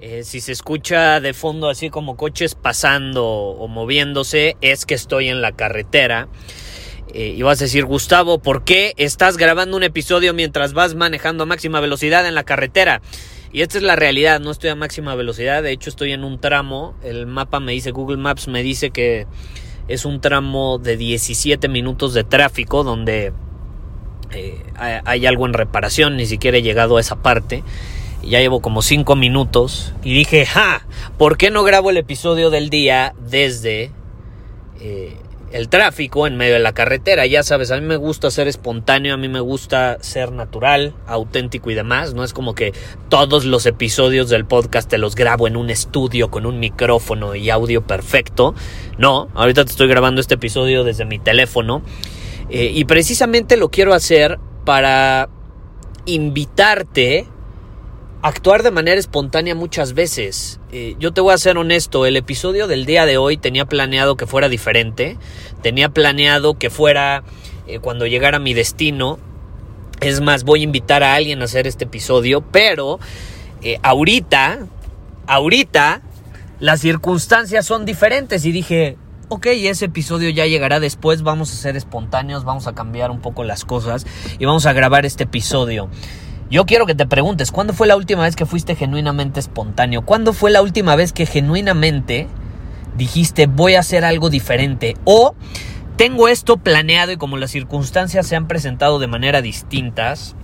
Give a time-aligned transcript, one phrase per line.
[0.00, 5.28] Eh, si se escucha de fondo así como coches pasando o moviéndose, es que estoy
[5.28, 6.28] en la carretera.
[7.12, 11.42] Eh, y vas a decir, Gustavo, ¿por qué estás grabando un episodio mientras vas manejando
[11.42, 13.00] a máxima velocidad en la carretera?
[13.50, 16.38] Y esta es la realidad, no estoy a máxima velocidad, de hecho estoy en un
[16.38, 19.26] tramo, el mapa me dice, Google Maps me dice que
[19.88, 23.32] es un tramo de 17 minutos de tráfico donde
[24.32, 27.64] eh, hay algo en reparación, ni siquiera he llegado a esa parte.
[28.22, 30.86] Ya llevo como 5 minutos y dije, ¡ja!
[31.16, 33.92] ¿Por qué no grabo el episodio del día desde
[34.80, 35.16] eh,
[35.52, 37.26] el tráfico en medio de la carretera.
[37.26, 41.70] Ya sabes, a mí me gusta ser espontáneo, a mí me gusta ser natural, auténtico
[41.70, 42.14] y demás.
[42.14, 42.72] No es como que
[43.08, 47.50] todos los episodios del podcast te los grabo en un estudio con un micrófono y
[47.50, 48.54] audio perfecto.
[48.98, 51.82] No, ahorita te estoy grabando este episodio desde mi teléfono.
[52.50, 55.28] Eh, y precisamente lo quiero hacer para
[56.06, 57.26] invitarte
[58.22, 60.60] actuar de manera espontánea muchas veces.
[60.72, 64.16] Eh, yo te voy a ser honesto, el episodio del día de hoy tenía planeado
[64.16, 65.16] que fuera diferente,
[65.62, 67.22] tenía planeado que fuera
[67.66, 69.18] eh, cuando llegara mi destino.
[70.00, 72.98] Es más, voy a invitar a alguien a hacer este episodio, pero
[73.62, 74.60] eh, ahorita,
[75.26, 76.02] ahorita,
[76.60, 78.96] las circunstancias son diferentes y dije,
[79.28, 83.44] ok, ese episodio ya llegará después, vamos a ser espontáneos, vamos a cambiar un poco
[83.44, 84.06] las cosas
[84.38, 85.88] y vamos a grabar este episodio.
[86.50, 90.06] Yo quiero que te preguntes, ¿cuándo fue la última vez que fuiste genuinamente espontáneo?
[90.06, 92.26] ¿Cuándo fue la última vez que genuinamente
[92.96, 94.96] dijiste voy a hacer algo diferente?
[95.04, 95.34] O
[95.96, 100.36] tengo esto planeado y como las circunstancias se han presentado de manera distintas,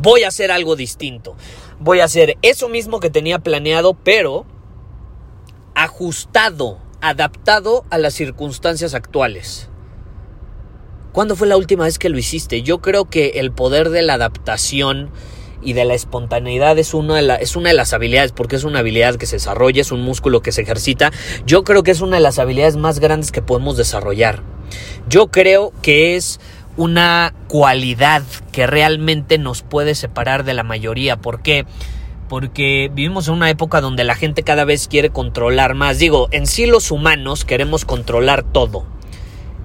[0.00, 1.36] voy a hacer algo distinto.
[1.78, 4.46] Voy a hacer eso mismo que tenía planeado, pero
[5.74, 9.68] ajustado, adaptado a las circunstancias actuales.
[11.12, 12.62] ¿Cuándo fue la última vez que lo hiciste?
[12.62, 15.10] Yo creo que el poder de la adaptación
[15.60, 18.78] y de la espontaneidad es una, de es una de las habilidades, porque es una
[18.78, 21.12] habilidad que se desarrolla, es un músculo que se ejercita.
[21.44, 24.42] Yo creo que es una de las habilidades más grandes que podemos desarrollar.
[25.06, 26.40] Yo creo que es
[26.78, 31.18] una cualidad que realmente nos puede separar de la mayoría.
[31.18, 31.66] ¿Por qué?
[32.30, 35.98] Porque vivimos en una época donde la gente cada vez quiere controlar más.
[35.98, 38.86] Digo, en sí los humanos queremos controlar todo.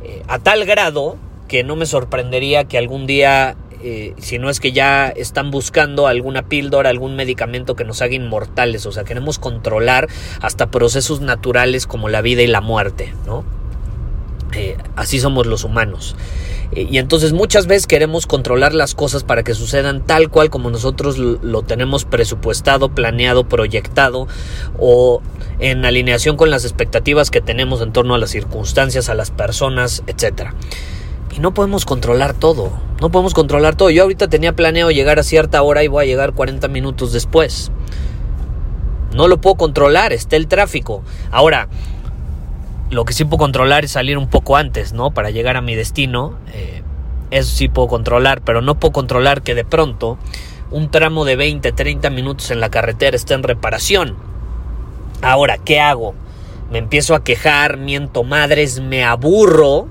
[0.03, 4.59] Eh, a tal grado que no me sorprendería que algún día, eh, si no es
[4.59, 9.39] que ya están buscando alguna píldora, algún medicamento que nos haga inmortales, o sea, queremos
[9.39, 10.07] controlar
[10.41, 13.43] hasta procesos naturales como la vida y la muerte, ¿no?
[14.53, 16.15] Eh, así somos los humanos.
[16.71, 20.69] Eh, y entonces muchas veces queremos controlar las cosas para que sucedan tal cual como
[20.69, 24.27] nosotros lo tenemos presupuestado, planeado, proyectado
[24.77, 25.21] o
[25.59, 30.03] en alineación con las expectativas que tenemos en torno a las circunstancias, a las personas,
[30.07, 30.53] etcétera.
[31.35, 32.71] Y no podemos controlar todo.
[33.01, 33.89] No podemos controlar todo.
[33.89, 37.71] Yo ahorita tenía planeado llegar a cierta hora y voy a llegar 40 minutos después.
[39.13, 41.03] No lo puedo controlar, está el tráfico.
[41.31, 41.67] Ahora,
[42.89, 45.11] lo que sí puedo controlar es salir un poco antes, ¿no?
[45.11, 46.37] Para llegar a mi destino.
[46.53, 46.81] Eh,
[47.31, 50.17] eso sí puedo controlar, pero no puedo controlar que de pronto
[50.71, 54.15] un tramo de 20, 30 minutos en la carretera esté en reparación.
[55.21, 56.13] Ahora, ¿qué hago?
[56.71, 59.87] Me empiezo a quejar, miento madres, me aburro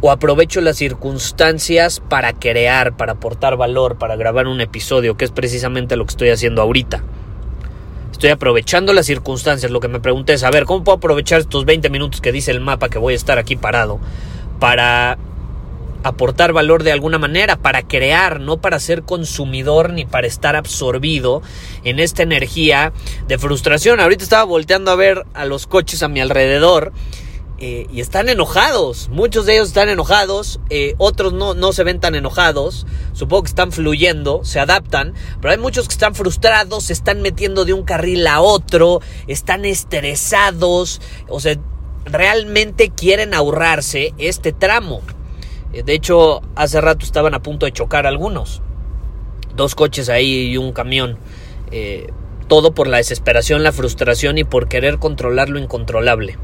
[0.00, 5.30] o aprovecho las circunstancias para crear, para aportar valor, para grabar un episodio, que es
[5.30, 7.02] precisamente lo que estoy haciendo ahorita.
[8.12, 9.72] Estoy aprovechando las circunstancias.
[9.72, 12.50] Lo que me pregunté es, a ver, ¿cómo puedo aprovechar estos 20 minutos que dice
[12.50, 13.98] el mapa que voy a estar aquí parado
[14.60, 15.18] para
[16.04, 21.42] aportar valor de alguna manera, para crear, no para ser consumidor ni para estar absorbido
[21.82, 22.92] en esta energía
[23.26, 24.00] de frustración.
[24.00, 26.92] Ahorita estaba volteando a ver a los coches a mi alrededor
[27.58, 29.08] eh, y están enojados.
[29.10, 32.84] Muchos de ellos están enojados, eh, otros no, no se ven tan enojados.
[33.12, 37.64] Supongo que están fluyendo, se adaptan, pero hay muchos que están frustrados, se están metiendo
[37.64, 41.56] de un carril a otro, están estresados, o sea,
[42.04, 45.02] realmente quieren ahorrarse este tramo.
[45.72, 48.62] Eh, de hecho, hace rato estaban a punto de chocar algunos.
[49.54, 51.18] Dos coches ahí y un camión.
[52.48, 56.36] todo por la desesperación, la frustración y por querer controlar lo incontrolable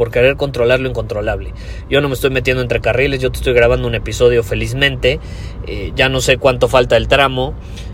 [0.00, 1.52] por querer controlar lo incontrolable.
[1.90, 5.20] Yo no me estoy metiendo entre carriles, yo te estoy grabando un episodio felizmente,
[5.66, 7.52] eh, ya no sé cuánto falta el tramo,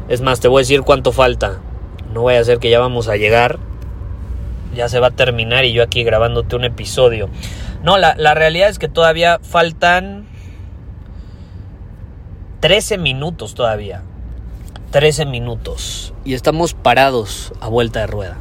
[0.08, 1.58] es más, te voy a decir cuánto falta,
[2.14, 3.58] no voy a hacer que ya vamos a llegar,
[4.72, 7.28] ya se va a terminar y yo aquí grabándote un episodio.
[7.82, 10.28] No, la, la realidad es que todavía faltan
[12.60, 14.04] 13 minutos todavía.
[14.92, 16.14] 13 minutos.
[16.24, 18.36] Y estamos parados a vuelta de rueda.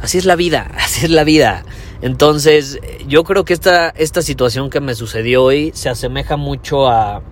[0.00, 1.64] Así es la vida, así es la vida.
[2.02, 2.78] Entonces,
[3.08, 7.22] yo creo que esta, esta situación que me sucedió hoy se asemeja mucho a,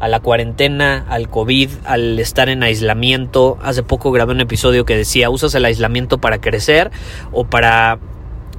[0.00, 3.58] a la cuarentena, al COVID, al estar en aislamiento.
[3.62, 6.90] Hace poco grabé un episodio que decía, ¿usas el aislamiento para crecer
[7.32, 7.98] o para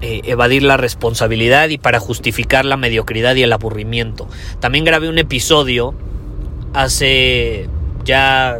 [0.01, 4.27] eh, evadir la responsabilidad y para justificar la mediocridad y el aburrimiento?
[4.59, 5.93] También grabé un episodio
[6.73, 7.69] hace
[8.03, 8.59] ya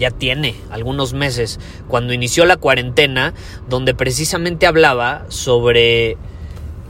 [0.00, 3.34] ya tiene algunos meses, cuando inició la cuarentena,
[3.68, 6.16] donde precisamente hablaba sobre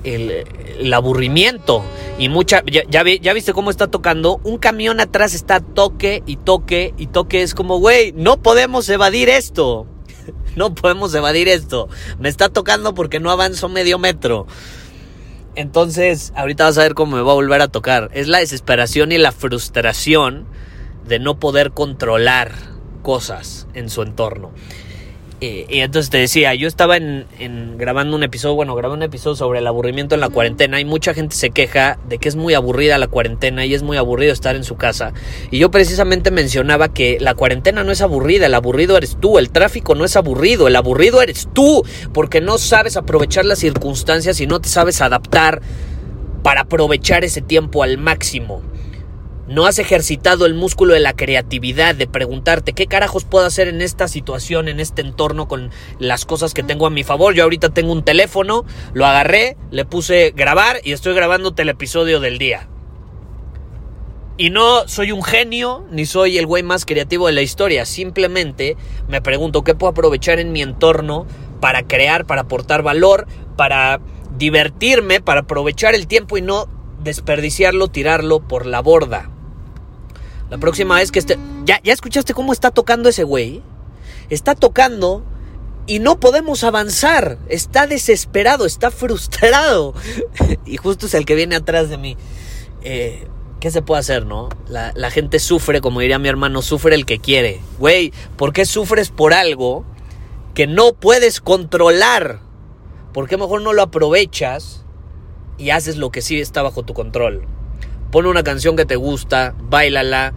[0.04, 1.84] el, aburrimiento
[2.18, 6.94] y mucha ya, ya, viste cómo está tocando un camión atrás está toque y toque
[6.96, 9.86] y toque es como güey no podemos evadir esto
[10.56, 14.46] no podemos evadir esto me está tocando porque no avanzo medio metro
[15.54, 18.10] entonces ahorita vas a ver cómo me va a volver a tocar.
[18.14, 20.46] Es la desesperación y la frustración
[21.06, 22.52] de no poder controlar
[23.02, 24.52] cosas en su entorno.
[25.42, 27.26] Eh, y entonces te decía, yo estaba en,
[27.78, 31.14] grabando un episodio, bueno, grabé un episodio sobre el aburrimiento en la cuarentena y mucha
[31.14, 34.54] gente se queja de que es muy aburrida la cuarentena y es muy aburrido estar
[34.54, 35.14] en su casa.
[35.50, 39.48] Y yo precisamente mencionaba que la cuarentena no es aburrida, el aburrido eres tú, el
[39.48, 44.46] tráfico no es aburrido, el aburrido eres tú, porque no sabes aprovechar las circunstancias y
[44.46, 45.62] no te sabes adaptar
[46.42, 48.60] para aprovechar ese tiempo al máximo.
[49.50, 53.82] No has ejercitado el músculo de la creatividad, de preguntarte qué carajos puedo hacer en
[53.82, 57.34] esta situación, en este entorno con las cosas que tengo a mi favor.
[57.34, 62.20] Yo ahorita tengo un teléfono, lo agarré, le puse grabar y estoy grabando el episodio
[62.20, 62.68] del día.
[64.36, 67.86] Y no soy un genio, ni soy el güey más creativo de la historia.
[67.86, 68.76] Simplemente
[69.08, 71.26] me pregunto qué puedo aprovechar en mi entorno
[71.60, 73.26] para crear, para aportar valor,
[73.56, 74.00] para
[74.38, 76.68] divertirme, para aprovechar el tiempo y no
[77.02, 79.29] desperdiciarlo, tirarlo por la borda.
[80.50, 81.38] La próxima vez que esté...
[81.64, 83.62] ¿Ya, ¿Ya escuchaste cómo está tocando ese güey?
[84.28, 85.24] Está tocando
[85.86, 87.38] y no podemos avanzar.
[87.48, 89.94] Está desesperado, está frustrado.
[90.66, 92.16] y justo es el que viene atrás de mí.
[92.82, 93.26] Eh,
[93.60, 94.48] ¿Qué se puede hacer, no?
[94.68, 97.60] La, la, gente sufre, como diría mi hermano, sufre el que quiere.
[97.78, 99.84] Güey, ¿por qué sufres por algo
[100.54, 102.40] que no puedes controlar?
[103.12, 104.84] ¿Por qué mejor no lo aprovechas
[105.58, 107.46] y haces lo que sí está bajo tu control?
[108.10, 110.32] Pon una canción que te gusta, bailala,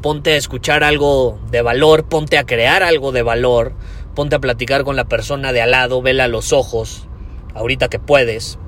[0.00, 3.74] ponte a escuchar algo de valor, ponte a crear algo de valor,
[4.14, 7.06] ponte a platicar con la persona de al lado, vela los ojos,
[7.54, 8.58] ahorita que puedes.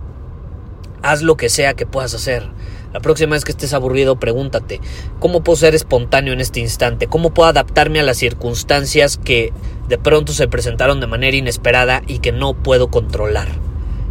[1.03, 2.47] Haz lo que sea que puedas hacer.
[2.93, 4.83] La próxima vez que estés aburrido, pregúntate,
[5.19, 7.07] ¿cómo puedo ser espontáneo en este instante?
[7.07, 9.51] ¿Cómo puedo adaptarme a las circunstancias que
[9.89, 13.49] de pronto se presentaron de manera inesperada y que no puedo controlar?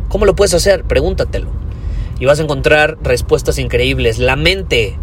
[0.09, 0.83] ¿Cómo lo puedes hacer?
[0.83, 1.62] Pregúntatelo
[2.21, 4.19] y vas a encontrar respuestas increíbles.
[4.19, 4.95] La mente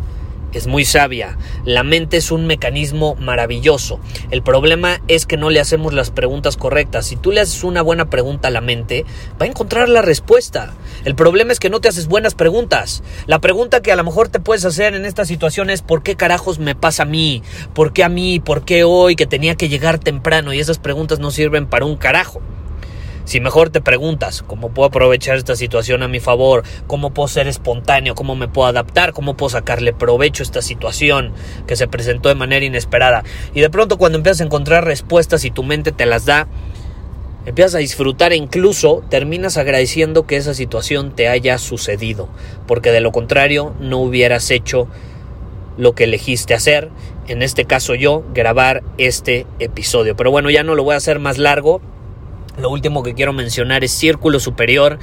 [0.53, 1.37] es muy sabia.
[1.65, 3.99] La mente es un mecanismo maravilloso.
[4.31, 7.07] El problema es que no le hacemos las preguntas correctas.
[7.07, 9.05] Si tú le haces una buena pregunta a la mente,
[9.41, 10.75] va a encontrar la respuesta.
[11.05, 13.03] El problema es que no te haces buenas preguntas.
[13.27, 16.15] La pregunta que a lo mejor te puedes hacer en esta situación es ¿por qué
[16.15, 17.43] carajos me pasa a mí?
[17.75, 18.39] ¿Por qué a mí?
[18.39, 20.53] ¿Por qué hoy que tenía que llegar temprano?
[20.53, 22.41] Y esas preguntas no sirven para un carajo.
[23.29, 27.47] Si mejor te preguntas cómo puedo aprovechar esta situación a mi favor, cómo puedo ser
[27.47, 31.35] espontáneo, cómo me puedo adaptar, cómo puedo sacarle provecho a esta situación
[31.67, 33.25] que se presentó de manera inesperada.
[33.53, 36.49] Y de pronto cuando empiezas a encontrar respuestas y tu mente te las da,
[37.45, 42.31] empiezas a disfrutar e incluso terminas agradeciendo que esa situación te haya sucedido,
[42.67, 44.89] porque de lo contrario no hubieras hecho
[45.77, 46.89] lo que elegiste hacer,
[47.27, 50.17] en este caso yo, grabar este episodio.
[50.17, 51.83] Pero bueno, ya no lo voy a hacer más largo,
[52.59, 54.99] lo último que quiero mencionar es Círculo Superior.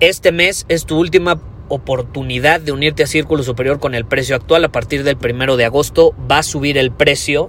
[0.00, 4.64] Este mes es tu última oportunidad de unirte a Círculo Superior con el precio actual.
[4.64, 7.48] A partir del primero de agosto va a subir el precio.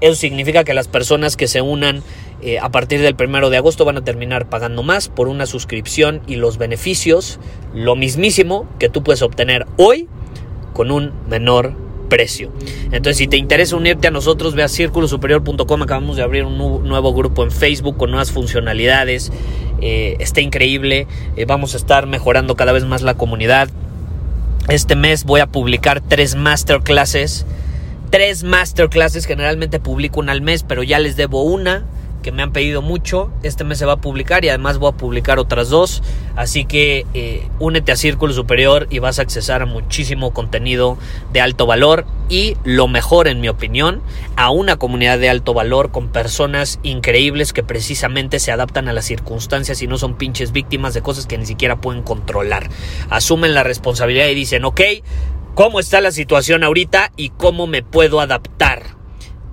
[0.00, 2.02] Eso significa que las personas que se unan
[2.42, 6.20] eh, a partir del primero de agosto van a terminar pagando más por una suscripción
[6.26, 7.40] y los beneficios,
[7.74, 10.06] lo mismísimo que tú puedes obtener hoy
[10.74, 12.50] con un menor precio.
[12.92, 15.82] Entonces, si te interesa unirte a nosotros, ve a círculosuperior.com.
[15.82, 19.32] Acabamos de abrir un nuevo grupo en Facebook con nuevas funcionalidades.
[19.80, 21.06] Eh, está increíble.
[21.36, 23.68] Eh, vamos a estar mejorando cada vez más la comunidad.
[24.68, 27.46] Este mes voy a publicar tres masterclasses.
[28.10, 29.26] Tres masterclasses.
[29.26, 31.84] Generalmente publico una al mes, pero ya les debo una
[32.26, 33.30] que me han pedido mucho.
[33.44, 36.02] Este mes se va a publicar y además voy a publicar otras dos.
[36.34, 40.98] Así que eh, únete a Círculo Superior y vas a accesar a muchísimo contenido
[41.32, 44.02] de alto valor y lo mejor en mi opinión,
[44.34, 49.04] a una comunidad de alto valor con personas increíbles que precisamente se adaptan a las
[49.04, 52.68] circunstancias y no son pinches víctimas de cosas que ni siquiera pueden controlar.
[53.08, 54.80] Asumen la responsabilidad y dicen, ok,
[55.54, 58.95] ¿cómo está la situación ahorita y cómo me puedo adaptar?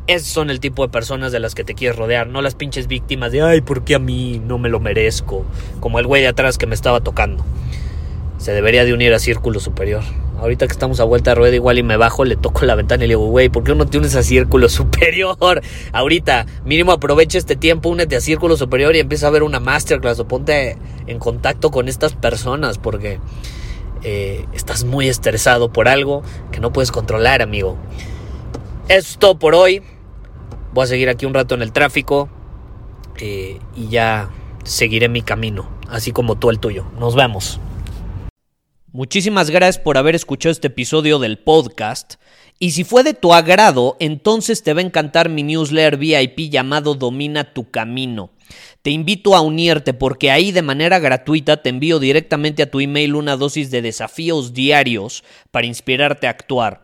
[0.06, 2.88] Esos son el tipo de personas de las que te quieres rodear, no las pinches
[2.88, 5.46] víctimas de, ay, ¿por qué a mí no me lo merezco?
[5.80, 7.46] Como el güey de atrás que me estaba tocando.
[8.38, 10.04] Se debería de unir a Círculo Superior.
[10.42, 13.06] Ahorita que estamos a vuelta de rueda igual y me bajo, le toco la ventana
[13.06, 15.38] y le digo, güey, ¿por qué no te unes a Círculo Superior?
[15.94, 20.20] Ahorita, mínimo aprovecha este tiempo, únete a Círculo Superior y empieza a ver una masterclass
[20.20, 23.22] o ponte en contacto con estas personas porque
[24.04, 27.78] eh, estás muy estresado por algo que no puedes controlar, amigo.
[28.90, 29.82] Eso es todo por hoy.
[30.74, 32.30] Voy a seguir aquí un rato en el tráfico
[33.20, 34.32] eh, y ya
[34.64, 36.86] seguiré mi camino, así como tú el tuyo.
[37.00, 37.60] Nos vemos.
[38.92, 42.16] Muchísimas gracias por haber escuchado este episodio del podcast.
[42.58, 46.96] Y si fue de tu agrado, entonces te va a encantar mi newsletter VIP llamado
[46.96, 48.32] Domina tu Camino.
[48.82, 53.14] Te invito a unirte porque ahí de manera gratuita te envío directamente a tu email
[53.14, 56.84] una dosis de desafíos diarios para inspirarte a actuar.